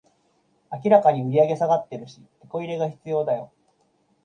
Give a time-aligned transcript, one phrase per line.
[0.83, 3.51] 明らかに売上下がってるし、テコ入れが必要だよ